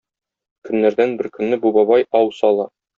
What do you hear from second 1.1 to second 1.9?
бер көнне бу